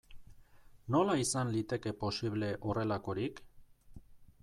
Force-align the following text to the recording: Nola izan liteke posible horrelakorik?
Nola 0.95 1.17
izan 1.25 1.53
liteke 1.57 1.95
posible 2.07 2.53
horrelakorik? 2.71 3.47